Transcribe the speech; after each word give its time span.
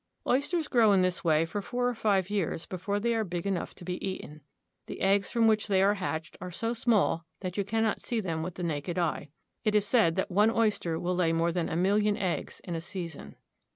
Oysters 0.25 0.67
grow 0.67 0.93
in 0.93 1.01
this 1.03 1.23
way 1.23 1.45
for 1.45 1.61
four 1.61 1.87
or 1.87 1.93
five 1.93 2.31
years 2.31 2.65
before 2.65 2.99
they 2.99 3.13
are 3.13 3.23
big 3.23 3.45
enough 3.45 3.75
to 3.75 3.85
be 3.85 4.03
eaten. 4.03 4.41
The 4.87 4.99
eggs 4.99 5.29
from 5.29 5.45
which 5.47 5.67
they 5.67 5.83
are 5.83 5.93
hatched 5.93 6.37
are 6.41 6.49
so 6.49 6.73
small 6.73 7.27
that 7.41 7.55
you 7.55 7.63
cannot 7.63 8.01
see 8.01 8.19
them 8.19 8.41
with 8.41 8.55
the 8.55 8.63
naked 8.63 8.97
eye. 8.97 9.29
It 9.63 9.75
is 9.75 9.85
said 9.85 10.15
that 10.15 10.31
one 10.31 10.49
oyster 10.49 10.97
will 10.99 11.13
lay 11.15 11.33
more 11.33 11.51
than 11.51 11.69
a 11.69 11.75
million 11.75 12.17
eggs 12.17 12.59
in 12.63 12.73
a 12.73 12.81
season. 12.81 13.35